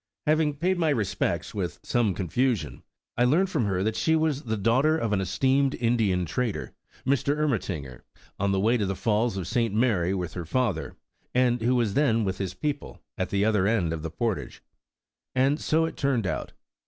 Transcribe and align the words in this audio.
'^ 0.01 0.03
Having 0.25 0.55
paid 0.55 0.79
my 0.79 0.89
respects 0.89 1.53
with 1.53 1.79
some 1.83 2.15
confusion, 2.15 2.69
(and 2.69 2.73
ver}^ 2.73 2.73
much 2.73 2.85
amazed 2.87 2.93
she 2.95 3.11
seemed), 3.11 3.19
I 3.19 3.29
learned 3.37 3.49
from 3.51 3.65
her 3.65 3.83
that 3.83 3.95
she 3.95 4.15
was 4.15 4.43
the 4.45 4.57
daughter 4.57 4.97
of 4.97 5.13
an 5.13 5.21
esteemed 5.21 5.75
Indian 5.75 6.25
trader, 6.25 6.73
Mr 7.05 7.37
Ermatinger, 7.37 8.01
on 8.39 8.51
the 8.51 8.59
way 8.59 8.77
to 8.77 8.87
the 8.87 8.95
Falls 8.95 9.37
of 9.37 9.45
St. 9.47 9.75
Mary 9.75 10.15
with 10.15 10.33
her 10.33 10.43
father, 10.45 10.95
and 11.35 11.61
who 11.61 11.75
was 11.75 11.93
then 11.93 12.23
with 12.23 12.39
his 12.39 12.55
people, 12.55 12.99
at 13.15 13.29
the 13.29 13.45
other 13.45 13.67
end 13.67 13.93
of 13.93 14.01
the 14.01 14.09
portage; 14.09 14.63
and 15.35 15.59
so 15.59 15.85
it 15.85 15.97
turned 15.97 16.25
out. 16.25 16.53